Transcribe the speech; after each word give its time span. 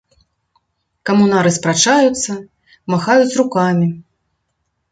Камунары 1.09 1.51
спрачаюцца, 1.59 2.31
махаюць 2.95 3.37
рукамі. 3.43 3.87